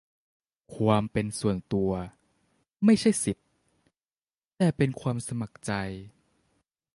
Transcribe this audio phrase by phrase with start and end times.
[0.75, 1.91] ความเป็นส่วนตัว
[2.85, 3.43] ไม่ใช่สิทธิ
[4.57, 5.71] แต่เป็นความสมัครใจ?